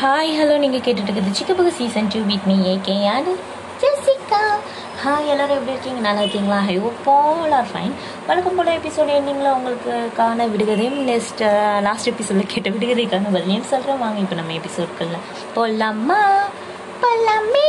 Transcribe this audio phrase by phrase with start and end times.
[0.00, 3.30] Hi hello நீங்கள் கேட்டுட்டு இருக்குது சிக்கபுக்கு season two with me AK and
[3.82, 4.40] Jessica
[5.02, 6.00] hi எல்லோரும் எப்படி இருக்கீங்க?
[6.00, 6.58] நல்லா இருக்கீங்களா?
[6.66, 7.08] ஐ ஹோப்
[7.52, 7.92] ஆர் ஃபைன்
[8.26, 11.42] வழக்கம் போல் எபிசோடு எண்டிங்கில் உங்களுக்கான விடுகதையும் நெக்ஸ்ட்
[11.82, 15.24] லாஸ்ட் எபிசோடில் கேட்ட விடுகதைக்கான பதிலையும் சொல்கிறேன் வாங்க இப்போ நம்ம எபிசோட்களில்
[15.56, 16.20] போலாமா?
[17.02, 17.68] போலாமே.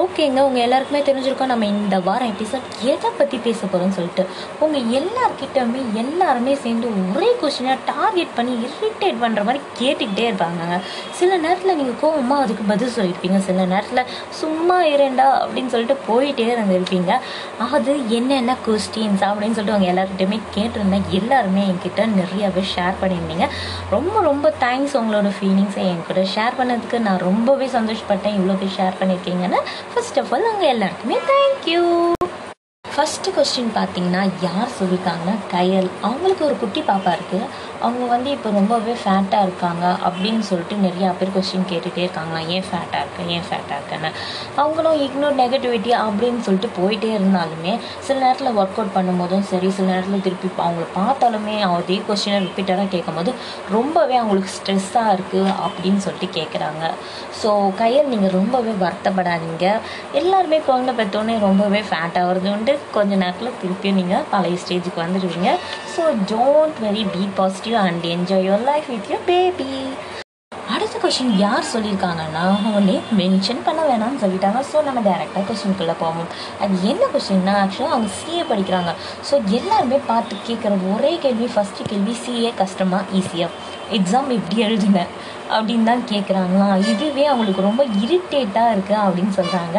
[0.00, 1.50] ஓகேங்க உங்கள் எல்லாருக்குமே தெரிஞ்சிருக்கோம்.
[1.52, 4.22] நம்ம இந்த வாரம் எபிசோட் எதை பற்றி பேச போகிறோம்னு சொல்லிட்டு
[4.64, 10.78] உங்கள் எல்லார்கிட்டயுமே எல்லாருமே சேர்ந்து ஒரே கொஷினை டார்கெட் பண்ணி இரிட்டேட் பண்ணுற மாதிரி கேட்டுக்கிட்டே இருப்பாங்க
[11.18, 13.38] சில நேரத்தில் நீங்கள் கோவமாக அதுக்கு பதில் சொல்லியிருப்பீங்க.
[13.48, 17.12] சில நேரத்தில் சும்மா இரண்டா அப்படின்னு சொல்லிட்டு போயிட்டே இருந்திருப்பீங்க.
[17.76, 23.48] அது என்னென்ன கொஸ்டின்ஸ் அப்படின்னு சொல்லிட்டு அவங்க எல்லாருக்கிட்டையுமே கேட்டிருந்தேன் எல்லாருமே என்கிட்ட நிறையாவே ஷேர் பண்ணியிருந்தீங்க.
[23.94, 28.36] ரொம்ப ரொம்ப தேங்க்ஸ் உங்களோட ஃபீலிங்ஸை என் கூட ஷேர் பண்ணதுக்கு நான் ரொம்பவே சந்தோஷப்பட்டேன்.
[28.40, 29.60] இவ்வளோ பேர் ஷேர் பண்ணியிருக்கீங்கன்னு
[29.92, 31.82] ஃபர்ஸ்ட் ஆஃப் ஆல் அங்கே எல்லாருக்குமே தேங்க்யூ
[32.94, 35.88] ஃபஸ்ட்டு கொஸ்டின் பார்த்தீங்கன்னா யார் சொல்லியிருக்காங்கன்னா கயல்.
[36.08, 37.46] அவங்களுக்கு ஒரு குட்டி பாப்பா இருக்குது
[37.86, 43.00] அவங்க வந்து இப்போ ரொம்பவே ஃபேட்டாக இருக்காங்க அப்படின்னு சொல்லிட்டு நிறையா பேர் கொஸ்டின் கேட்டுகிட்டே இருக்காங்களா ஏன் ஃபேட்டாக
[43.04, 44.10] இருக்கேன் ஏன் ஃபேட்டாக இருக்கேன்னு?
[44.62, 47.72] அவங்களும் இக்னோர் நெகட்டிவிட்டி அப்படின்னு சொல்லிட்டு போயிட்டே இருந்தாலுமே
[48.06, 53.32] சில நேரத்தில் ஒர்க் அவுட் பண்ணும்போதும் சரி சில நேரத்தில் திருப்பி அவங்கள பார்த்தாலுமே அதே கொஸ்டினை ரிப்பீட்டடாக கேட்கும்போது
[53.76, 56.84] ரொம்பவே அவங்களுக்கு ஸ்ட்ரெஸ்ஸாக இருக்குது அப்படின்னு சொல்லிட்டு கேட்குறாங்க
[57.42, 57.50] ஸோ
[57.82, 59.66] கையல் நீங்கள் ரொம்பவே வருத்தப்படாதீங்க.
[60.22, 62.74] எல்லாருமே குழந்தை பெற்றோன்னே ரொம்பவே ஃபேட்டாகிறது உண்டு.
[62.96, 65.50] கொஞ்ச நேரத்தில் திருப்பியும் நீங்கள் பழைய ஸ்டேஜுக்கு வந்துடுவீங்க
[65.94, 69.70] so don't worry be positive and enjoy your life with your baby
[70.74, 74.60] அடுத்த கொஷின் யார் சொல்லியிருக்காங்கன்னா உடனே மென்ஷன் பண்ண வேணாம்னு சொல்லிட்டாங்க.
[74.70, 76.28] ஸோ நம்ம டேரெக்டாக கொஷினுக்குள்ளே போவோம்.
[76.62, 78.92] அது என்ன கொஷின்னா ஆக்சுவலாக அவங்க சிஏ படிக்கிறாங்க.
[79.28, 83.50] ஸோ எல்லாருமே பார்த்து கேட்குற ஒரே கேள்வி ஃபஸ்ட்டு கேள்வி சிஏ கஷ்டமாக ஈஸியாக
[83.98, 85.00] எக்ஸாம் எப்படி எழுதுங்க
[85.56, 89.76] அப்படின்னு தான் கேட்குறாங்களா இதுவே அவங்களுக்கு ரொம்ப இரிட்டேட்டாக இருக்குது அப்படின்னு சொல்கிறாங்க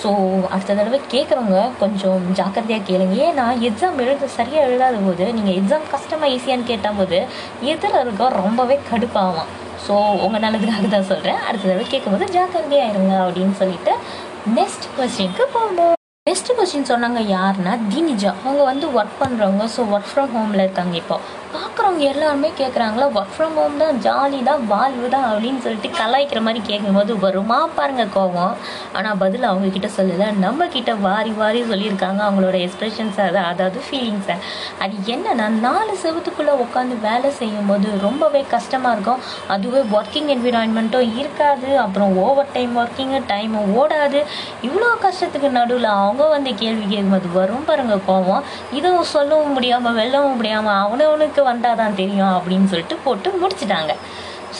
[0.00, 0.08] ஸோ
[0.52, 3.16] அடுத்த தடவை கேட்குறவங்க கொஞ்சம் ஜாக்கிரதையாக கேளுங்க.
[3.28, 7.20] ஏன்னா எக்ஸாம் எழுத சரியாக எழுதாத போது நீங்கள் எக்ஸாம் கஷ்டமாக ஈஸியான்னு கேட்டால் போது
[7.74, 9.50] எதில் இருக்கோ ரொம்பவே கடுப்பாகும்
[9.86, 9.94] ஸோ
[10.24, 13.94] உங்கள் நல்லதுக்காக தான் சொல்கிறேன் அடுத்த தடவை கேட்கும்போது ஜாக்கிரதையாக இருங்க அப்படின்னு சொல்லிட்டு
[14.58, 15.97] நெக்ஸ்ட் கொஸ்டினுக்கு போகணும்.
[16.28, 18.30] பெஸ்ட் கொஸ்டின் சொன்னாங்க யாருன்னா தினிஜா.
[18.44, 21.16] அவங்க வந்து ஒர்க் பண்ணுறவங்க ஸோ ஒர்க் ஃப்ரம் ஹோமில் இருக்காங்க இப்போ.
[21.52, 26.60] பார்க்குறவங்க எல்லாருமே கேட்குறாங்களா ஒர்க் ஃப்ரம் ஹோம் தான் ஜாலி தான் வாழ்வு தான் அப்படின்னு சொல்லிட்டு கலாய்க்கிற மாதிரி
[26.70, 28.52] கேட்கும்போது வருமா பாருங்க கோவம்.
[28.96, 30.26] ஆனால் பதில் அவங்கக்கிட்ட சொல்லலை.
[30.44, 34.36] நம்மக்கிட்ட வாரி வாரி சொல்லியிருக்காங்க அவங்களோட எக்ஸ்ப்ரெஷன்ஸை அதை அதாவது ஃபீலிங்ஸை
[34.86, 39.22] அது என்னன்னா நாலு செவத்துக்குள்ளே உட்காந்து வேலை செய்யும்போது ரொம்பவே கஷ்டமாக இருக்கும்.
[39.56, 41.70] அதுவே ஒர்க்கிங் என்விரான்மெண்ட்டும் இருக்காது.
[41.86, 44.22] அப்புறம் ஓவர் டைம் ஒர்க்கிங்கு டைமும் ஓடாது.
[44.68, 48.46] இவ்வளோ கஷ்டத்துக்கு நடுவில் அவங்க வந்து கேள்வி கேட்கும்போது வரும் பாருங்க கோவம்.
[48.78, 53.94] இதுவும் சொல்லவும் முடியாமல் வெல்லவும் முடியாமல் அவனவனுக்கு வந்தால் தான் தெரியும் அப்படின்னு சொல்லிட்டு போட்டு முடிச்சிட்டாங்க.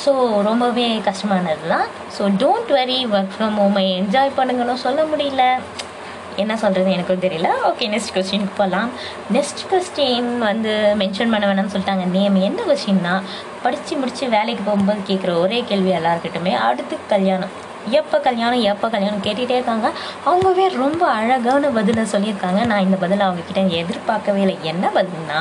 [0.02, 0.12] ஸோ
[0.48, 1.86] ரொம்பவே கஷ்டமானது தான்
[2.16, 5.44] so don't worry work from ஹோமை enjoy பண்ணுங்கன்னு சொல்ல முடியல.
[6.42, 7.48] என்ன சொல்கிறது எனக்கும் தெரியல.
[7.68, 8.90] ஓகே நெக்ஸ்ட் கொஸ்டினுக்கு போகலாம்
[9.36, 12.04] நெக்ஸ்ட் கொஸ்டின் வந்து மென்ஷன் பண்ண வேணாம்னு சொல்லிட்டாங்க.
[12.16, 13.14] நேம் என்ன கொஸ்டின்னா
[13.64, 17.54] படித்து முடித்து வேலைக்கு போகும்போது கேட்குற ஒரே கேள்வி எல்லாருக்கிட்டுமே அடுத்து கல்யாணம்.
[18.00, 19.88] எப்போ கல்யாணம் எப்போ கல்யாணம் கேட்டுகிட்டே இருக்காங்க.
[20.28, 22.60] அவங்கவே ரொம்ப அழகான பதிலை சொல்லியிருக்காங்க.
[22.70, 24.56] நான் இந்த பதிலை அவங்கக்கிட்ட எதிர்பார்க்கவே இல்லை.
[24.72, 25.40] என்ன பதில்னா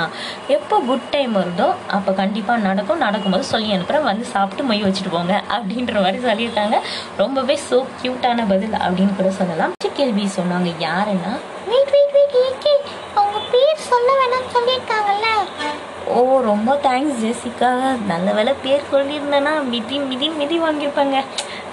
[0.57, 3.03] எப்போ குட் டைம் வருதோ அப்போ கண்டிப்பாக நடக்கும்.
[3.06, 6.80] நடக்கும்போது சொல்லி அனுப்புகிறேன் வந்து சாப்பிட்டு மொய் வச்சுட்டு போங்க அப்படின்ற மாதிரி சொல்லியிருக்காங்க.
[7.24, 9.75] ரொம்பவே ஸோ க்யூட்டான பதில் அப்படின்னு கூட சொல்லலாம்.
[10.00, 11.31] கேள்வி சொன்னாங்க யாருன்னா?
[11.69, 12.74] வெயிட் வெயிட் வெயிட் ஏகே
[13.19, 15.30] அவங்க பேர் சொல்ல வேணாம்னு சொல்லியிருக்காங்கல்ல.
[16.16, 16.19] ஓ
[16.50, 17.72] ரொம்ப தேங்க்ஸ் ஜெசிகா.
[18.12, 21.18] நல்ல வேலை பேர் சொல்லியிருந்தேன்னா மிதி மிதி மிதி வாங்கியிருப்பாங்க.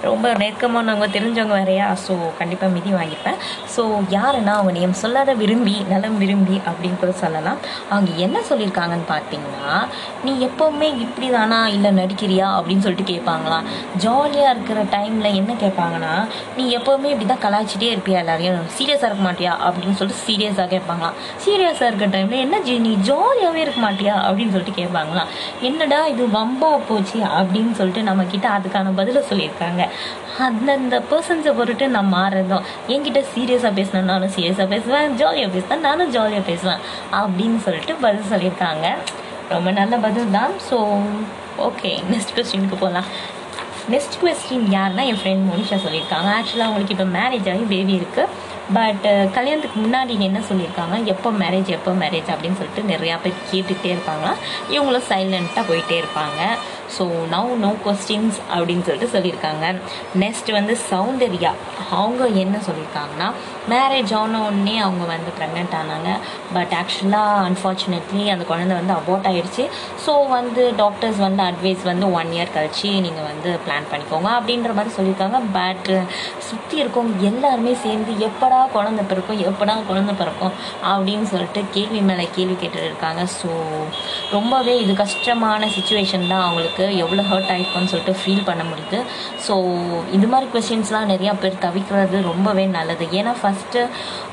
[0.09, 1.87] ரொம்ப நெருக்கமானவங்க தெரிஞ்சவங்க வேறையா?
[2.05, 3.37] ஸோ கண்டிப்பாக மிதி வாங்கிப்பேன்.
[3.75, 3.83] ஸோ
[4.15, 7.59] யாருன்னா அவங்க நேம் சொல்லாத விரும்பி நலம் விரும்பி அப்படின்னு கூட சொல்லலாம்.
[7.91, 9.75] அவங்க என்ன சொல்லியிருக்காங்கன்னு பார்த்தீங்கன்னா
[10.25, 12.47] நீ எப்போவுமே இப்படி தானா இல்லை நடிக்கிறியா?
[12.57, 13.65] அப்படின்னு சொல்லிட்டு கேட்பாங்களாம்
[14.03, 16.13] ஜாலியாக இருக்கிற டைமில் என்ன கேட்பாங்கன்னா
[16.57, 18.67] நீ எப்போவுமே இப்படி தான் கலாய்ச்சிட்டே இருப்பியா எல்லாரையும்?
[18.77, 19.53] சீரியஸாக இருக்க மாட்டியா?
[19.67, 21.15] அப்படின்னு சொல்லிட்டு சீரியஸாக கேட்பாங்களாம்.
[21.45, 24.15] சீரியஸாக இருக்கிற டைமில் என்ன ஜி நீ ஜாலியாகவே இருக்க மாட்டியா?
[24.27, 25.31] அப்படின்னு சொல்லிட்டு கேட்பாங்களாம்.
[25.69, 27.19] என்னடா இது வம்பா போச்சு?
[27.39, 29.81] அப்படின்னு சொல்லிட்டு நம்மக்கிட்ட அதுக்கான பதிலை சொல்லியிருக்காங்க.
[30.45, 35.15] அந்தந்த பர்சன்ஸை பொறுட்டு நான் மாறுறதும் என்கிட்ட சீரியஸாக பேசினா நானும் சீரியஸாக பேசுவேன்.
[35.21, 36.81] ஜாலியாக பேசினா நானும் ஜாலியாக பேசுவேன்.
[37.21, 38.87] அப்படின்னு சொல்லிட்டு பதில் சொல்லியிருக்காங்க.
[39.53, 40.53] ரொம்ப நல்ல பதில் தான்.
[40.69, 40.77] ஸோ
[41.69, 43.09] ஓகே நெக்ஸ்ட் கொஸ்டினுக்கு போகலாம்
[43.93, 46.29] நெக்ஸ்ட் கொஸ்டின் யாருன்னா என் ஃப்ரெண்ட் மோனிஷா சொல்லியிருக்காங்க.
[46.37, 48.31] ஆக்சுவலாக அவங்களுக்கு இப்போ மேரேஜ் ஆகி பேபி இருக்குது
[48.77, 49.03] பட்
[49.35, 50.95] கல்யாணத்துக்கு முன்னாடி என்ன சொல்லியிருக்காங்க?
[51.13, 54.31] எப்போ மேரேஜ் எப்போ மேரேஜ் அப்படின்னு சொல்லிட்டு நிறையா பேர் கேட்டுகிட்டே இருப்பாங்களா
[54.75, 56.39] இவங்களும் சைலண்ட்டாக போயிட்டே இருப்பாங்க.
[56.95, 57.03] ஸோ
[57.33, 59.65] நவ் நோ கொஸ்டின்ஸ் அப்படின்னு சொல்லிட்டு சொல்லியிருக்காங்க.
[60.23, 61.51] நெக்ஸ்ட் வந்து சௌந்தர்யா.
[62.01, 63.27] அவங்க என்ன சொல்லியிருக்காங்கன்னா
[63.71, 66.09] மேரேஜ் ஆன உடனே அவங்க வந்து ப்ரெக்னென்ட் ஆனாங்க.
[66.55, 69.65] பட் ஆக்சுவலாக அன்ஃபார்ச்சுனேட்லி அந்த குழந்தை வந்து அபோர்ட் ஆகிடுச்சு
[70.05, 74.93] ஸோ வந்து டாக்டர்ஸ் வந்து அட்வைஸ் வந்து ஒன் இயர் கழிச்சு நீங்கள் வந்து பிளான் பண்ணிக்கோங்க அப்படின்ற மாதிரி
[74.97, 75.39] சொல்லியிருக்காங்க.
[75.57, 75.91] பட்
[76.49, 80.53] சுற்றி இருக்கவங்க எல்லாருமே சேர்ந்து எப்படா குழந்தை பிறக்கும் எப்படா குழந்தை பிறக்கும்
[80.93, 83.21] அப்படின்னு சொல்லிட்டு கேள்வி மேலே கேள்வி கேட்டுட்டு இருக்காங்க.
[83.39, 83.49] ஸோ
[84.35, 88.99] ரொம்பவே இது கஷ்டமான சுச்சுவேஷன் தான் அவங்களுக்கு எவ்வளோ ஹர்ட் ஆகிருக்குன்னு சொல்லிட்டு ஃபீல் பண்ண முடியுது.
[89.47, 89.53] ஸோ
[90.17, 93.05] இது மாதிரி கொஷின்ஸ்லாம் நிறையா பேர் தவிர்க்கிறது ரொம்பவே நல்லது.
[93.19, 93.83] ஏன்னா ஃபஸ்ட்டு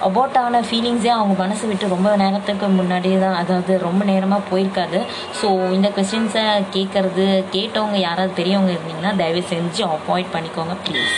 [0.09, 5.01] அபோட் ஆன ஃபீலிங்ஸே அவங்க மனசு விட்டு ரொம்ப நேரத்துக்கு முன்னாடியே தான் அதாவது ரொம்ப நேரமாக போயிருக்காது.
[5.41, 6.45] ஸோ இந்த கொஷின்ஸை
[6.77, 11.17] கேட்குறது கேட்டவங்க யாராவது பெரியவங்க இருந்தீங்கன்னா தயவு செஞ்சு அவாய்ட் பண்ணிக்கோங்க ப்ளீஸ்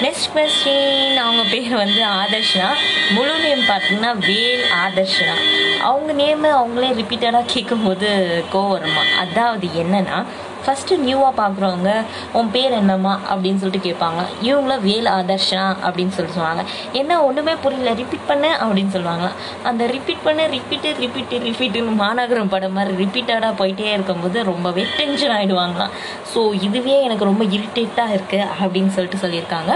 [0.00, 2.68] நெக்ஸ்ட் கொஸ்டின் அவங்க பேர் வந்து ஆதர்ஷனா?
[3.10, 5.34] முழு நேம் பார்த்தீங்கன்னா வேல் ஆதர்ஷனா.
[5.80, 8.08] அவங்க நேமு அவங்களே ரிப்பீட்டடாக கேட்கும்போது
[8.52, 9.00] கோவம் வருமா?
[9.18, 10.24] அதாவது என்னன்னா
[10.64, 11.90] ஃபஸ்ட்டு நியூவாக பார்க்குறவங்க
[12.38, 13.14] உன் பேர் என்னம்மா?
[13.32, 14.20] அப்படின்னு சொல்லிட்டு கேட்பாங்க.
[14.48, 16.64] இவங்கள வேல் ஆதர்ஷனா அப்படின்னு சொல்லிட்டு சொல்லுவாங்க.
[17.00, 17.92] என்ன ஒன்றுமே புரியல.
[18.00, 19.26] ரிப்பீட் பண்ண அப்படின்னு சொல்லுவாங்க.
[19.70, 25.92] அந்த ரிப்பீட் பண்ண ரிப்பீட்டு ரிப்பீட்டு ரிப்பீட்டுன்னு மாநகரம் படம் மாதிரி ரிப்பீட்டடாக போயிட்டே இருக்கும்போது ரொம்பவே டென்ஷன் ஆகிடுவாங்களாம்
[26.32, 29.72] ஸோ இதுவே எனக்கு ரொம்ப இரிட்டேட்டாக இருக்குது அப்படின்னு சொல்லிட்டு சொல்லியிருக்காங்க.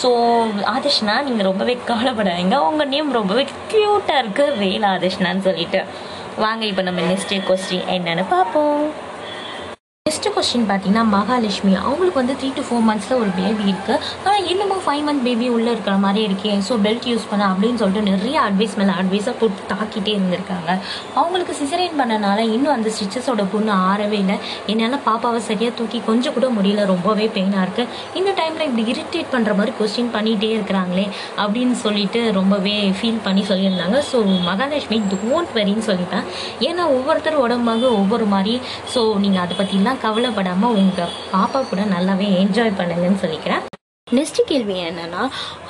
[0.00, 0.10] ஸோ
[0.74, 2.56] ஆதர்ஷ்னா நீங்கள் ரொம்பவே கவலைப்படாதீங்க.
[2.70, 5.82] உங்கள் நேம் ரொம்பவே க்யூட்டாக இருக்குது வேல் ஆதர்ஷ்னான்னு சொல்லிட்டு.
[6.44, 8.84] வாங்க இப்போ நம்ம நெக்ஸ்ட் கொஸ்டின் என்னென்னு பார்ப்போம்.
[10.24, 11.72] நெக்ஸ்ட் கொஸ்டின் பார்த்தீங்கன்னா மகாலட்சுமி.
[11.84, 15.70] அவங்களுக்கு வந்து த்ரீ டு ஃபோர் மந்த்ஸில் ஒரு பேபி இருக்குது ஆனால் இன்னமும் ஃபைவ் மந்த் பேபி உள்ளே
[15.74, 16.52] இருக்கிற மாதிரி இருக்கே.
[16.66, 20.68] ஸோ பெல்ட் யூஸ் பண்ண அப்படின்னு சொல்லிட்டு நிறைய அட்வைஸ் மேலே அட்வைஸாக போட்டு தாக்கிட்டே இருந்திருக்காங்க.
[21.20, 24.36] அவங்களுக்கு சிசரேன் பண்ணனால இன்னும் அந்த ஸ்டிச்சஸோட புண்ணு ஆறவே இல்லை.
[24.74, 26.84] என்னால் பாப்பாவை சரியாக தூக்கி கொஞ்சம் கூட முடியல.
[26.92, 27.88] ரொம்பவே பெயினாக இருக்குது
[28.20, 31.06] இந்த டைமில் இப்படி இரிட்டேட் பண்ணுற மாதிரி கொஸ்டின் பண்ணிகிட்டே இருக்கிறாங்களே
[31.46, 33.98] அப்படின்னு சொல்லிட்டு ரொம்பவே ஃபீல் பண்ணி சொல்லியிருந்தாங்க.
[34.12, 34.20] ஸோ
[34.50, 36.24] மகாலட்சுமி டோன்ட் வெரின்னு சொல்லிட்டேன்
[36.70, 38.56] ஏன்னா ஒவ்வொருத்தர் உடம்பாக ஒவ்வொரு மாதிரி.
[38.94, 43.62] ஸோ நீங்கள் அதை பற்றிலாம் கவலைப்படாமல் உங்கள் பாப்பா கூட நல்லாவே என்ஜாய் பண்ணுங்கன்னு சொல்லிக்கிறேன்.
[44.16, 45.22] நெக்ஸ்ட்டு கேள்வி என்னென்னா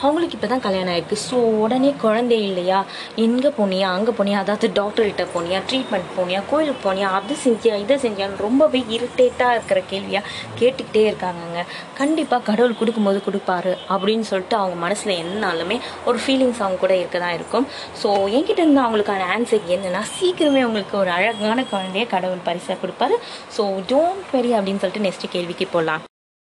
[0.02, 1.16] அவங்களுக்கு இப்போ தான் கல்யாணம் ஆயிருக்கு.
[1.28, 2.78] ஸோ உடனே குழந்தை இல்லையா?
[3.24, 3.88] எங்கே போனியா?
[3.96, 4.38] அங்கே போனியா?
[4.44, 5.58] அதாவது டாக்டர்கிட்ட போனியா?
[5.68, 6.40] ட்ரீட்மெண்ட் போனியா?
[6.50, 7.08] கோயிலுக்கு போனியா?
[7.18, 7.74] அது செஞ்சியா?
[7.84, 10.28] இதை செஞ்சியான்னு ரொம்பவே இரிட்டேட்டாக இருக்கிற கேள்வியாக
[10.60, 11.62] கேட்டுக்கிட்டே இருக்காங்கங்க.
[12.00, 15.78] கண்டிப்பாக கடவுள் கொடுக்கும்போது கொடுப்பாரு அப்படின்னு சொல்லிட்டு அவங்க மனசில் என்னாலுமே
[16.10, 17.66] ஒரு ஃபீலிங்ஸ் அவங்க கூட இருக்க தான் இருக்கும்.
[18.02, 23.18] ஸோ என்கிட்ட இருந்து அவங்களுக்கான ஆன்சர் என்னென்னா சீக்கிரமே அவங்களுக்கு ஒரு அழகான குழந்தைய கடவுள் பரிசாக கொடுப்பாரு.
[23.58, 26.02] ஸோ டோன்ட் வெரி அப்படின்னு சொல்லிட்டு நெக்ஸ்ட் கேள்விக்கு போகலாம்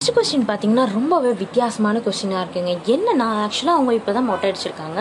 [0.05, 2.73] நெக்ஸ்ட் கொஸ்டின் பார்த்தீங்கன்னா ரொம்பவே வித்தியாசமான கொஸ்டினாக இருக்குங்க.
[2.95, 4.99] என்னன்னா ஆக்சுவலாக அவங்க இப்போ தான் மொட்டை அடிச்சிருக்காங்க?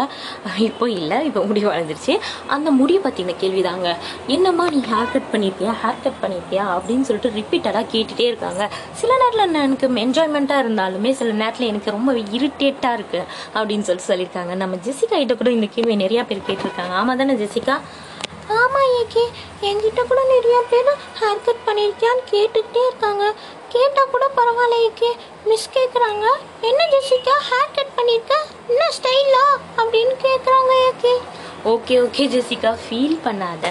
[0.68, 2.14] இப்போ இல்லை இப்போ முடி வளர்ந்துருச்சு.
[2.56, 3.90] அந்த முடி பற்றின கேள்வி தாங்க
[4.36, 8.70] என்னம்மா நீ ஹேர் கட் பண்ணியிருக்கியா ஹேர் கட் பண்ணியிருப்பியா அப்படின்னு சொல்லிட்டு ரிப்பீட்டடாக கேட்டுகிட்டே இருக்காங்க.
[9.02, 13.28] சில நேரத்தில் எனக்கு என்ஜாய்மெண்ட்டாக இருந்தாலுமே சில நேரத்தில் எனக்கு ரொம்ப இரிட்டேட்டாக இருக்குது
[13.58, 14.56] அப்படின்னு சொல்லிட்டு சொல்லியிருக்காங்க.
[14.64, 16.96] நம்ம ஜெசிகா கிட்ட கூட இந்த கேள்வி நிறையா பேர் கேட்டிருக்காங்க.
[17.02, 17.78] ஆமாம் தானே ஜெசிகா?
[18.62, 19.24] ஆமாம் ஏகே
[19.68, 20.90] என்கிட்ட கூட நிறைய பேர்
[21.20, 23.24] ஹேர் கட் பண்ணியிருக்கியான்னு கேட்டுக்கிட்டே இருக்காங்க.
[23.74, 25.10] கேட்டால் கூட பரவாயில்லையே
[25.50, 26.26] மிஸ் கேட்குறாங்க
[26.70, 28.36] என்ன ஜெசிகா ஹேர் கட் பண்ணியிருக்க?
[28.72, 29.46] என்ன ஸ்டைலா
[29.82, 31.14] அப்படின்னு கேட்குறாங்க AK.
[31.71, 32.71] Okay okay Jessica.
[32.86, 33.65] Feel பண்ணாத.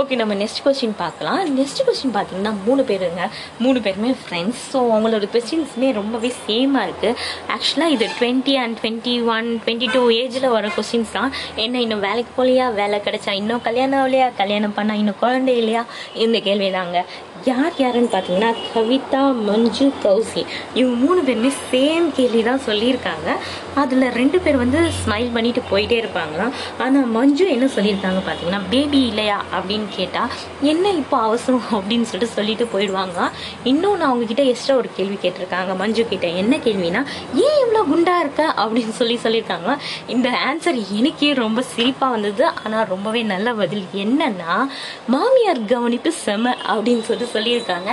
[0.00, 1.40] ஓகே நம்ம நெக்ஸ்ட் கொஸ்டின் பார்க்கலாம்.
[1.58, 3.22] நெக்ஸ்ட் கொஸ்டின் பார்த்தீங்கன்னா மூணு பேருங்க
[3.64, 7.14] மூணு பேருமே ஃப்ரெண்ட்ஸ் ஸோ அவங்களோட கொஸ்டின்ஸுமே ரொம்பவே சேமாக இருக்குது
[7.56, 11.30] ஆக்சுவலாக இது twenty and twenty one twenty two ஏஜில் வர கொஸ்டின்ஸ் தான்.
[11.64, 12.66] என்ன இன்னும் வேலைக்கு போகலையா?
[12.80, 14.28] வேலை கிடைச்சா இன்னும் கல்யாணம் ஆகலையா?
[14.42, 15.84] கல்யாணம் பண்ணால் இன்னும் குழந்தை இல்லையா?
[16.26, 17.04] இந்த கேள்வி தாங்க
[17.44, 20.46] யார் யாருன்னு பார்த்தீங்கன்னா கவிதா மஞ்சு கௌசி.
[20.74, 23.28] இவங்க மூணு பேருமே சேம் கேள்வி தான் சொல்லியிருக்காங்க.
[23.74, 29.44] அதில் ரெண்டு பேர் வந்து ஸ்மைல் பண்ணிட்டு போயிட்டே இருப்பாங்களாம் ஆனால் மஞ்சு என்ன சொல்லியிருக்காங்க பார்த்தீங்கன்னா பேபி இல்லையா?
[29.52, 30.28] அப்படின்னு கேட்டால்
[30.60, 31.62] என்ன இப்போ அவசரம்?
[31.72, 33.30] அப்படின்னு சொல்லிட்டு சொல்லிட்டு போயிடுவாங்க.
[33.64, 35.76] இன்னும் நான் அவங்கக்கிட்ட எக்ஸ்ட்ரா ஒரு கேள்வி கேட்டிருக்காங்க.
[35.76, 37.04] மஞ்சு கிட்ட என்ன கேள்வினா
[37.34, 38.54] ஏன் இவ்வளோ குண்டா இருக்க?
[38.56, 39.76] அப்படின்னு சொல்லி சொல்லியிருக்காங்க.
[40.06, 42.44] இந்த ஆன்சர் எனக்கே ரொம்ப சிரிப்பாக வந்தது.
[42.64, 44.68] ஆனால் ரொம்பவே நல்ல பதில் என்னன்னா
[45.06, 47.90] மாமியார் கவனிப்பு செம அப்படின்னு சொல்லிட்டு சொல்லியிருக்காங்க.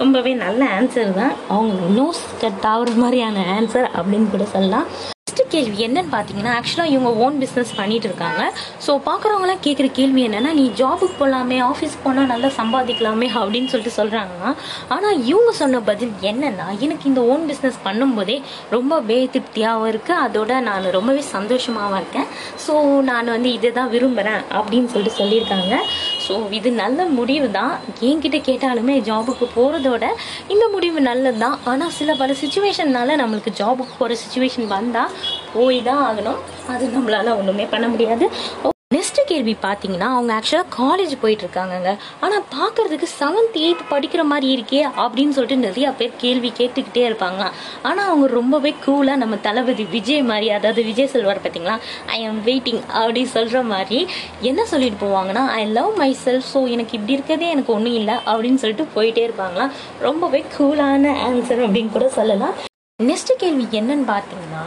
[0.00, 1.34] ரொம்பவே நல்ல ஆன்சர் தான்.
[1.56, 4.88] அவங்க நோஸ் கட் ஆகிற மாதிரியான ஆன்சர் அப்படின்னு கூட சொல்லலாம்.
[5.28, 8.42] ஃபஸ்ட்டு கேள்வி என்னன்னு பார்த்தீங்கன்னா ஆக்சுவலாக இவங்க ஓன் பிஸ்னஸ் பண்ணிட்டு இருக்காங்க.
[8.84, 14.50] ஸோ பார்க்குறவங்களாம் கேட்குற கேள்வி என்னென்னா நீ ஜாபுக்கு போகலாமே ஆஃபீஸ்க்கு போனால் நல்லா சம்பாதிக்கலாமே அப்படின்னு சொல்லிட்டு சொல்கிறாங்கன்னா
[14.94, 18.36] ஆனால் இவங்க சொன்ன பதில் என்னென்னா எனக்கு இந்த ஓன் பிஸ்னஸ் பண்ணும்போதே
[18.76, 22.28] ரொம்பவே திருப்தியாகவும் இருக்குது அதோட நான் ரொம்பவே சந்தோஷமாகவும் இருக்கேன்.
[22.66, 22.74] ஸோ
[23.10, 25.74] நான் வந்து இதை தான் விரும்புகிறேன் அப்படின்னு சொல்லிட்டு சொல்லியிருக்காங்க.
[26.26, 27.74] ஸோ இது நல்ல முடிவு தான்
[28.08, 30.04] என்கிட்ட கேட்டாலுமே ஜாபுக்கு போகிறதோட
[30.54, 35.12] இந்த முடிவு நல்லது தான் ஆனால் சில பல சுச்சுவேஷன்னால நம்மளுக்கு ஜாபுக்கு போகிற சுச்சுவேஷன் வந்தால்
[35.54, 36.40] போய் தான் ஆகணும்.
[36.74, 38.26] அது நம்மளால ஒன்றுமே பண்ண முடியாது.
[38.94, 41.90] நெக்ஸ்ட் கேள்வி பார்த்தீங்கன்னா அவங்க ஆக்சுவலாக காலேஜ் போயிட்டு இருக்காங்கங்க
[42.24, 47.42] ஆனால் பார்க்கறதுக்கு செவன்த் எயித் படிக்கிற மாதிரி இருக்கே அப்படின்னு சொல்லிட்டு நிறையா பேர் கேள்வி கேட்டுக்கிட்டே இருப்பாங்க.
[47.88, 51.76] ஆனால் அவங்க ரொம்பவே கூலாக நம்ம தளபதி விஜய் மாதிரி அதாவது விஜய் செல்வார் பார்த்தீங்களா
[52.18, 54.00] ஐ ஆம் வெயிட்டிங் அப்படி சொல்கிற மாதிரி
[54.52, 58.62] என்ன சொல்லிட்டு போவாங்கன்னா I love myself so எனக்கு இப்படி இருக்கிறதே எனக்கு ஒன்றும் இல்லை அப்படின்னு
[58.64, 59.74] சொல்லிட்டு போயிட்டே இருப்பாங்களாம்.
[60.08, 62.56] ரொம்பவே கூலான ஆன்சர் அப்படின்னு கூட சொல்லலாம்.
[63.04, 64.62] நெக்ஸ்ட் கேள்வி என்னன்னு பார்த்தீங்கன்னா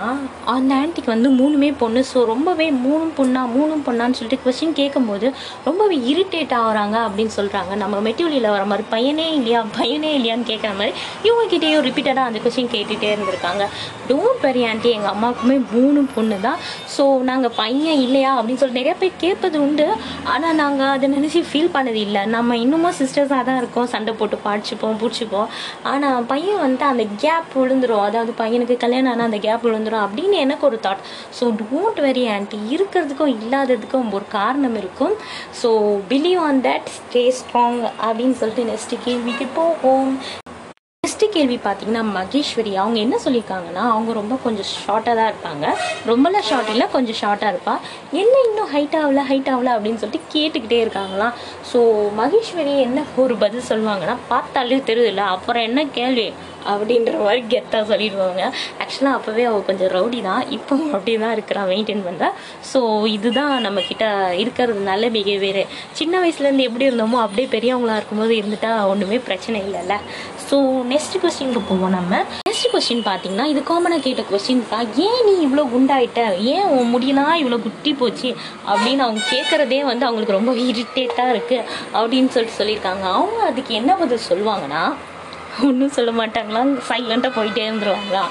[0.55, 2.01] அந்த ஆண்டிக்கு வந்து மூணுமே பொண்ணு.
[2.09, 5.27] ஸோ ரொம்பவே மூணும் பொண்ணா மூணும் பொண்ணான்னு சொல்லிட்டு கொஸ்டின் கேட்கும்போது
[5.67, 10.93] ரொம்பவே இரிட்டேட் ஆகிறாங்க அப்படின்னு சொல்கிறாங்க நம்ம மெட்டீரியலில் வர மாதிரி பையனே இல்லையா பையனே இல்லையான்னு கேட்குற மாதிரி
[11.29, 13.65] இவங்ககிட்டயும் ரிப்பீட்டடாக அந்த கொஸ்டின் கேட்டுகிட்டே இருந்திருக்காங்க.
[14.09, 16.59] டோன்ட் பெரிய ஆன்ட்டி எங்கள் அம்மாவுக்குமே மூணு பொண்ணு தான்.
[16.97, 19.89] ஸோ நாங்கள் பையன் இல்லையா அப்படின்னு சொல்லிட்டு நிறைய பேர் கேட்பது உண்டு.
[20.35, 22.23] ஆனால் நாங்கள் அதை நினச்சி ஃபீல் பண்ணது இல்லை.
[22.35, 23.91] நம்ம இன்னமும் சிஸ்டர்ஸாக தான் இருக்கோம்.
[23.95, 25.49] சண்டை போட்டு பாடிச்சுப்போம் பிடிச்சிப்போம்.
[25.93, 28.05] ஆனால் பையன் வந்து அந்த கேப் விழுந்துரும்.
[28.19, 31.03] ஏதாவது பையனுக்கு கல்யாணம் ஆனால் அந்த கேப் விழுந்துடும் அப்படின்னு எனக்கு ஒரு thought
[31.37, 35.15] so don't worry aunty இருக்கிறதுக்கும் இல்லாததுக்கும் ஒரு காரணம் இருக்கும்.
[35.61, 35.71] So
[36.11, 40.13] believe on that stay strong அப்படின்னு சொல்லிட்டு நெக்ஸ்ட் கேள்விக்கு போவோம்.
[41.03, 45.65] நெக்ஸ்ட் கேள்வி பார்த்தீங்கன்னா மகேஸ்வரி அவங்க என்ன சொல்லியிருக்காங்கன்னா அவங்க ரொம்ப கொஞ்சம் ஷார்ட்டாக தான் இருப்பாங்க.
[46.09, 47.75] ரொம்பலாம் ஷார்ட் இல்லை கொஞ்சம் ஷார்ட்டாக இருப்பா.
[48.21, 51.35] என்ன இன்னும் ஹைட் ஆகல ஹைட் ஆகல அப்படின்னு சொல்லிட்டு கேட்டுக்கிட்டே இருக்காங்களாம்.
[51.71, 51.79] ஸோ
[52.21, 56.27] மகேஸ்வரி என்ன ஒரு பதில் சொல்லுவாங்கன்னா பார்த்தாலே தெரியுதுல்ல அப்புறம் என்ன கேள்வி?
[56.73, 58.41] அப்படின்ற மாதிரி கெத்தாக சொல்லிடுவாங்க.
[58.83, 60.43] ஆக்சுவலாக அப்போவே அவள் கொஞ்சம் ரவுடி தான்.
[60.57, 62.29] இப்போ அப்படி தான் இருக்கிறான் மெயின்டைன் பண்ணுறா
[62.71, 62.79] ஸோ
[63.17, 64.05] இதுதான் நம்மக்கிட்ட
[64.43, 65.63] இருக்கிறது நல்ல பிஹேவியரு
[65.99, 69.95] சின்ன வயசுலேருந்து எப்படி இருந்தோமோ அப்படியே பெரியவங்களா இருக்கும்போது இருந்துட்டா ஒன்றுமே பிரச்சனை இல்லைல்ல.
[70.49, 70.57] ஸோ
[70.91, 72.21] நெக்ஸ்ட் கொஸ்டினுக்கு போவோம் நம்ம.
[72.47, 74.87] நெக்ஸ்ட் கொஸ்டின் பார்த்தீங்கன்னா இது காமனாக கேட்ட கொஸ்டின் தான்.
[75.07, 76.21] ஏன் நீ இவ்வளோ குண்டாயிட்ட?
[76.53, 78.29] ஏன் உன் முடியலாம் இவ்வளோ குட்டி போச்சு?
[78.71, 81.67] அப்படின்னு அவங்க கேட்குறதே வந்து அவங்களுக்கு ரொம்ப இரிட்டேட்டாக இருக்குது
[81.99, 83.05] அப்படின்னு சொல்லிட்டு சொல்லியிருக்காங்க.
[83.17, 84.83] அவங்க அதுக்கு என்ன பதில் சொல்லுவாங்கன்னா
[85.67, 86.61] ஒன்றும் சொல்ல மாட்டாங்களா?
[86.89, 88.23] சைலண்ட்டாக போயிட்டே இருந்துருவாங்களா?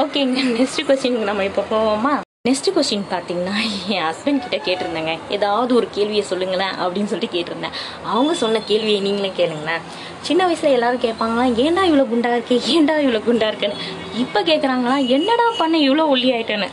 [0.00, 2.12] ஓகேங்க நெக்ஸ்ட் கொஸ்டினுக்கு நம்ம இப்போ போவோமா?
[2.48, 3.54] நெக்ஸ்ட் கொஸ்டின் பார்த்தீங்கன்னா
[3.94, 5.14] என் ஹஸ்பண்ட் கிட்ட கேட்டிருந்தேங்க.
[5.36, 7.74] ஏதாவது ஒரு கேள்வியை சொல்லுங்களேன் அப்படின்னு சொல்லிட்டு கேட்டிருந்தேன்.
[8.12, 9.82] அவங்க சொன்ன கேள்வியை நீங்களே கேளுங்களேன்.
[10.28, 12.58] சின்ன வயசில் எல்லாரும் கேட்பாங்களா ஏன்டா இவ்வளோ குண்டா இருக்கே?
[12.74, 13.78] ஏன்டா இவ்வளோ குண்டா இருக்குன்னு?
[14.24, 16.70] இப்போ கேட்குறாங்களா என்னடா பண்ண இவ்வளோ ஒல்லி ஆயிட்டேன்னு?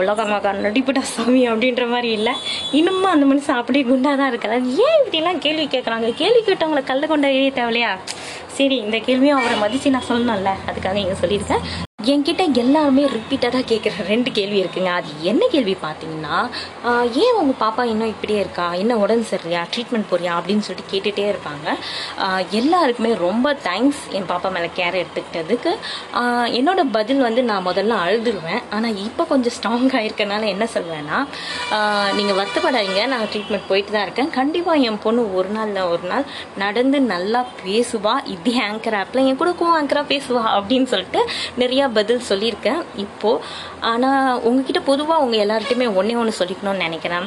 [0.00, 2.32] உலகமாக நடிப்புடா சாமி அப்படின்ற மாதிரி இல்லை.
[2.78, 4.56] இன்னுமும் அந்த மனுஷன் அப்படியே குண்டாக தான் இருக்காது
[4.86, 7.92] ஏன் இப்படிலாம் கேள்வி கேட்குறாங்க கேள்வி கேட்டவங்களை கல்ல கொண்ட ஏறிய தேவையா
[8.58, 11.64] சரி இந்த கேள்வியும் அவரை மதித்து நான் சொல்லணும்ல அதுக்காக இங்கே சொல்லியிருக்கேன்.
[12.12, 14.90] என்கிட்ட எல்லாருமே ரிப்பீட்டடாக கேட்குற ரெண்டு கேள்வி இருக்குங்க.
[15.00, 16.36] அது என்ன கேள்வி பார்த்தீங்கன்னா
[17.24, 18.66] ஏன் உங்கள் பாப்பா இன்னும் இப்படியே இருக்கா?
[18.82, 20.32] என்ன உடம்பு சரியா ட்ரீட்மெண்ட் போறியா?
[20.38, 21.66] அப்படின்னு சொல்லிட்டு கேட்டுகிட்டே இருப்பாங்க.
[22.60, 25.72] எல்லாருக்குமே ரொம்ப தேங்க்ஸ் என் பாப்பா மேலே கேர் எடுத்துக்கிட்டதுக்கு.
[26.58, 28.62] என்னோடய என்னோட பதில் வந்து நான் முதல்ல அழுதுருவேன்.
[28.76, 31.18] ஆனால் இப்போ கொஞ்சம் ஸ்ட்ராங் ஆகிருக்கனால என்ன சொல்வேன்னா
[32.16, 33.02] நீங்கள் வருத்தப்படாதீங்க.
[33.12, 34.30] நான் ட்ரீட்மெண்ட் போயிட்டு தான் இருக்கேன்.
[34.38, 36.24] கண்டிப்பாக என் பொண்ணு ஒரு நாள் ஒரு நாள்
[36.62, 38.14] நடந்து நல்லா பேசுவா.
[38.34, 40.44] இதே ஆங்கர் ஆப்பில் என் கூட கோ ஆங்கராக பேசுவா.
[40.58, 41.22] அப்படின்னு சொல்லிட்டு
[41.62, 42.80] நிறையா பதில் சொல்லியிருக்கேன்.
[43.04, 43.42] இப்போது
[43.90, 47.26] ஆனால் உங்ககிட்ட பொதுவாக உங்கள் எல்லார்ட்டையுமே ஒன்றே ஒன்று சொல்லிக்கணும்னு நினைக்கிறேன்.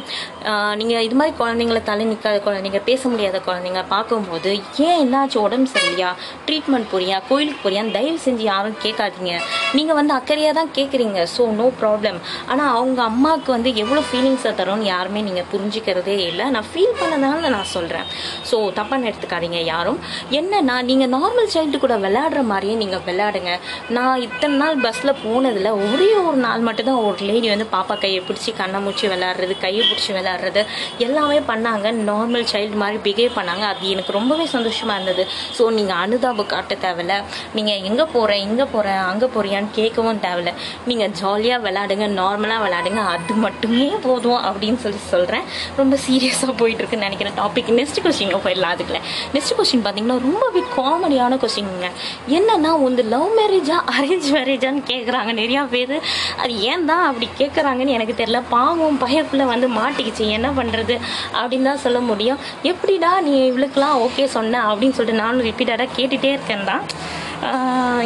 [0.80, 4.52] நீங்கள் இது மாதிரி குழந்தைங்கள தலை நிற்காத குழந்தைங்க பேச முடியாத குழந்தைங்க பார்க்கும்போது
[4.88, 6.12] ஏன் என்னாச்சு உடம்பு சரியில்லையா?
[6.48, 7.20] ட்ரீட்மெண்ட் போறியா?
[7.30, 9.34] கோயிலுக்கு போறியான்னு தயவு செஞ்சு யாரும் கேட்காதீங்க.
[9.78, 11.20] நீங்கள் வந்து அக்கறையாக தான் கேட்குறீங்க.
[11.36, 12.20] ஸோ நோ ப்ராப்ளம்
[12.52, 16.46] ஆனால் அவங்க அம்மாவுக்கு வந்து எவ்வளோ ஃபீலிங்ஸை தரும்னு யாருமே நீங்கள் புரிஞ்சுக்கிறதே இல்லை.
[16.56, 18.08] நான் ஃபீல் பண்ணதால நான் சொல்கிறேன்
[18.50, 20.00] ஸோ தப்பாக எடுத்துக்காதீங்க யாரும்.
[20.40, 23.52] என்னன்னா நீங்கள் நார்மல் சைல்டு கூட விளையாடுற மாதிரியே நீங்கள் விளையாடுங்க.
[23.98, 28.52] நான் இத்தனை நாள் பஸ்ஸில் போனதில் ஒரே ஒரு நாள் மட்டும்தான் ஒரு லேடி வந்து பாப்பா கையை பிடிச்சி
[28.60, 30.62] கண்ணை மூச்சு விளாட்றது கையை பிடிச்சி விளாட்றது
[31.06, 31.92] எல்லாமே பண்ணாங்க.
[32.10, 33.64] நார்மல் சைல்டு மாதிரி பிஹேவ் பண்ணாங்க.
[33.74, 35.26] அது எனக்கு ரொம்பவே சந்தோஷமாக இருந்தது.
[35.58, 37.16] ஸோ நீங்கள் அனுதாபம் காட்ட தேவையில்ல.
[37.58, 40.54] நீங்கள் எங்கே போகிறேன் இங்கே போகிறேன் அங்கே போறியான்னு கேட்கவும் தேவையில்ல.
[40.92, 45.46] நீங்கள் ஜாலியாக விளாடுங்க நார்மலாக விளாடுங்க அது மட்டுமே போதும் அப்படின்னு சொல்லி சொல்கிறேன்
[45.82, 47.38] ரொம்ப சீரியஸாக போயிட்டுருக்குன்னு நினைக்கிறேன்.
[47.42, 49.02] டாபிக் நெக்ஸ்ட் கொஸ்டின் போயிடலாம் அதுக்குள்ள.
[49.36, 51.90] நெக்ஸ்ட் கொஸ்டின் பார்த்தீங்கன்னா ரொம்பவே காமெடியான கொஸ்டின்ங்க
[52.38, 55.96] என்னன்னா வந்து லவ் மேரேஜாக அரேஞ்ச் மேரேஜான்னு கேட்குறாங்க நிறையா பேர்
[56.42, 58.40] அது ஏன் தான் அப்படி கேட்குறாங்கன்னு எனக்கு தெரியல.
[58.54, 60.26] பாவம் பயப்புல வந்து மாட்டிக்கிச்சு.
[60.38, 60.96] என்ன பண்ணுறது
[61.40, 62.40] அப்படின்னு தான் சொல்ல முடியும்.
[62.72, 66.86] எப்படிடா நீ இவளுக்கெல்லாம் ஓகே சொன்ன அப்படின்னு சொல்லிட்டு நானும் ரிப்பீட்டடாக கேட்டுகிட்டே இருக்கேன் தான்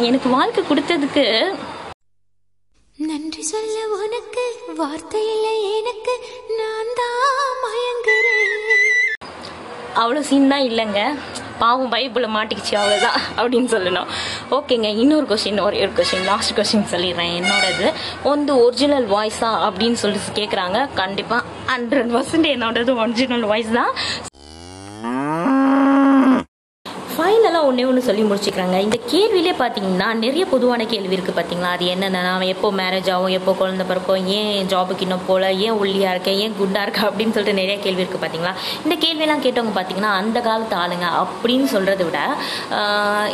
[0.08, 1.26] எனக்கு வாழ்க்கை கொடுத்ததுக்கு
[2.98, 4.44] நன்றி சொல்ல உனக்கு
[4.80, 6.14] வார்த்தை இல்லை எனக்கு.
[6.58, 9.01] நான் தான் மயங்குறேன்.
[10.00, 11.00] அவ்வளோ சீன் தான் இல்லைங்க.
[11.58, 14.08] பாவம் பைபிளில் மாட்டிக்கிச்சு அவ்வளோதான் அப்படின்னு சொல்லணும்.
[14.50, 17.32] ஓகேங்க இன்னொரு கொஷின் ஒரே ஒரு கொஷின் லாஸ்ட் கொஸ்டின் சொல்லிடுறேன்.
[17.40, 17.92] என்னோடது?
[18.22, 23.92] வந்து ஒரிஜினல் வாய்ஸா அப்படின்னு சொல்லிட்டு கேட்குறாங்க கண்டிப்பாக ஹண்ட்ரட் பர்சன்ட் என்னோடது ஒரிஜினல் வாய்ஸ் தான்.
[27.52, 28.76] ஃபைனலாக ஒன்றே ஒன்று சொல்லி முடிச்சுக்கிறாங்க.
[28.84, 33.52] இந்த கேள்வியிலே பார்த்தீங்கன்னா நிறைய பொதுவான கேள்வி இருக்குது பார்த்தீங்களா அது என்னென்ன நான் எப்போ மேரேஜ் ஆகும் எப்போ
[33.58, 37.76] குழந்தை பிறக்கும் ஏன் ஜாபுக்கு இன்னும் போகல ஏன் ஒல்லியாக இருக்கேன் ஏன் குண்டாக இருக்கா அப்படின்னு சொல்லிட்டு நிறைய
[37.86, 38.52] கேள்வி இருக்குது பார்த்தீங்களா
[38.84, 42.20] இந்த கேள்வியெல்லாம் கேட்டவங்க பார்த்தீங்கன்னா அந்த காலத்து ஆளுங்க அப்படின்னு சொல்கிறத விட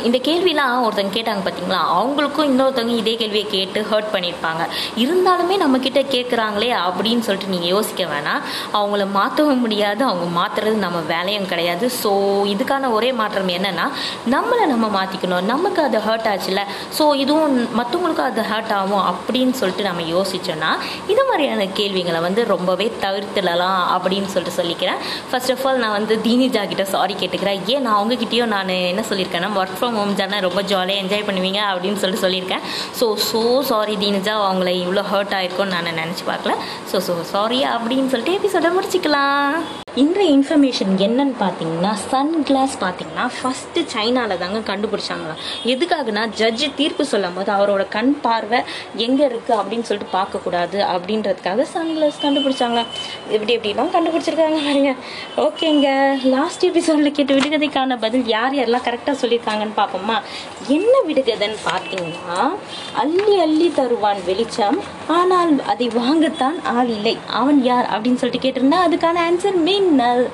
[0.09, 4.67] இந்த கேள்விலாம் ஒருத்தங்க கேட்டாங்க பார்த்தீங்களா அவங்களுக்கும் இன்னொருத்தவங்க இதே கேள்வியை கேட்டு ஹர்ட் பண்ணியிருப்பாங்க.
[5.05, 8.43] இருந்தாலுமே நம்மக்கிட்ட கேட்குறாங்களே அப்படின்னு சொல்லிட்டு நீங்கள் யோசிக்க வேணாம்.
[8.81, 10.03] அவங்கள மாற்றவும் முடியாது.
[10.11, 11.87] அவங்க மாற்றுறது நம்ம வேலையும் கிடையாது.
[12.03, 12.13] ஸோ
[12.57, 13.89] இதுக்கான ஒரே மாற்றம் என்னென்னா
[14.35, 16.63] நம்மளை நம்ம மாற்றிக்கணும் நமக்கு அது ஹர்ட் ஆச்சுல
[16.99, 20.71] ஸோ இதுவும் மற்றவங்களுக்கும் அது ஹர்ட் ஆகும் அப்படின்னு சொல்லிட்டு நம்ம யோசிச்சோன்னா
[21.13, 25.01] இது மாதிரியான கேள்விகளை வந்து ரொம்பவே தவிர்த்துடலாம் அப்படின்னு சொல்லிட்டு சொல்லிக்கிறேன்.
[25.31, 27.61] ஃபர்ஸ்ட் ஆஃப் ஆல் நான் வந்து தீனிஜா கிட்ட சாரி கேட்டுக்கிறேன்.
[27.75, 32.01] ஏன் நான் அவங்ககிட்டயும் நான் என்ன சொல்லியிருக்கேன்னா ஒர்க் ஃப்ரம் ஹோம் தானே ரொம்ப ஜாலியாக என்ஜாய் பண்ணுவீங்க அப்படின்னு
[32.05, 32.65] சொல்லிட்டு சொல்லியிருக்கேன்.
[33.01, 36.55] ஸோ ஸோ சாரி தீனிஜா அவங்கள இவ்வளோ ஹர்ட் ஆயிருக்கும்னு நான் நினச்சி பார்க்கல.
[36.93, 39.55] ஸோ ஸோ சாரி அப்படின்னு சொல்லிட்டு எபிசோட முடிச்சுக்கலாம்.
[39.97, 47.33] இன்றைய இன்ஃபர்மேஷன் என்னன்னு பார்த்தீங்கன்னா சன் கிளாஸ் பார்த்தீங்கன்னா ஃபஸ்ட்டு சைனாவில் தாங்க கண்டுபிடிச்சாங்களாம் எதுக்காகனா ஜட்ஜு தீர்ப்பு சொல்லும்
[47.35, 48.61] போது அவரோட கண் பார்வை
[48.97, 52.87] எங்கே இருக்குது அப்படின்னு சொல்லிட்டு பார்க்கக்கூடாது அப்படின்றதுக்காக சன் கிளாஸ் கண்டுபிடிச்சாங்களாம்
[53.31, 54.95] இப்படி எப்படிலாம் கண்டுபிடிச்சிருக்காங்க பாருங்க.
[55.37, 60.21] ஓகேங்க லாஸ்ட் எபிசோடில் கேட்டு விடுகதைக்கான பதில் யார் யாரெல்லாம் கரெக்டாக சொல்லியிருக்காங்கன்னு பார்ப்போமா?
[60.69, 62.51] என்ன விடுகதைன்னு பார்த்தீங்கன்னா
[62.95, 67.19] அள்ளி அள்ளி தருவான் வெளிச்சம் ஆனால் அதை வாங்கத்தான் ஆள் இல்லை.
[67.27, 70.25] அவன் யார் அப்படின்னு சொல்லிட்டு கேட்டிருந்தா அதுக்கான ஆன்சர் மெயின் மின்னல்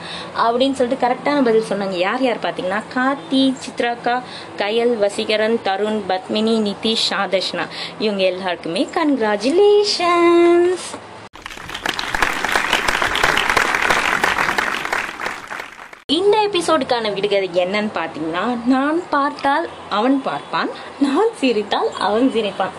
[0.45, 1.97] அப்படின்னு சொல்லிட்டு கரெக்டான பதில் சொன்னாங்க.
[2.07, 2.81] யார் யார் பார்த்தீங்கன்னா?
[2.95, 4.15] கார்த்தி சித்ராக்கா
[4.61, 7.65] கயல் வசீகரன் தருண் பத்மினி நிதிஷ் ஆதர்ஷ்னா.
[8.05, 10.87] இவங்க எல்லாருக்குமே கன்க்ராச்சுலேஷன்ஸ்
[16.19, 19.67] இந்த எபிசோடுக்கான விடுகதை என்னன்னு பார்த்தீங்கன்னா நான் பார்த்தால்
[19.99, 20.71] அவன் பார்ப்பான்
[21.05, 22.75] நான் சிரித்தால் அவன் சிரிப்பான்.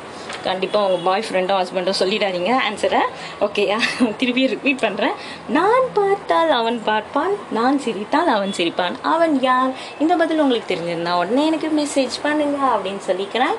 [0.47, 2.51] கண்டிப்பாக உங்கள் பாய் ஃப்ரெண்டும் ஹஸ்பண்டும் சொல்லிடாதீங்க.
[2.67, 3.01] ஆன்சரை
[3.45, 3.77] ஓகேயா
[4.19, 5.15] திருப்பி ரிப்பீட் பண்ணுறேன்
[5.57, 8.97] நான் பார்த்தால் அவன் பார்ப்பான் நான் சிரித்தால் அவன் சிரிப்பான்.
[9.13, 9.73] அவன் யார்?
[10.03, 13.57] இந்த பதில் உங்களுக்கு தெரிஞ்சிருந்தா உடனே எனக்கு மெசேஜ் பண்ணுங்க அப்படின்னு சொல்லிக்கிறேன்.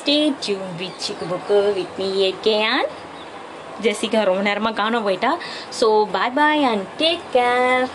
[0.00, 2.92] Stay tuned with book with me AK and
[3.86, 5.32] Jessica ரொம்ப நேரமாக காண போயிட்டா.
[5.80, 7.86] So bye bye and take care